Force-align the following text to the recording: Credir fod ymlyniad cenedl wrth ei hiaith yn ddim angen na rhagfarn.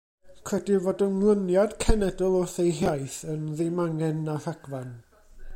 Credir 0.49 0.79
fod 0.85 1.03
ymlyniad 1.07 1.75
cenedl 1.85 2.39
wrth 2.39 2.57
ei 2.65 2.73
hiaith 2.81 3.21
yn 3.35 3.47
ddim 3.61 3.85
angen 3.87 4.29
na 4.31 4.43
rhagfarn. 4.47 4.95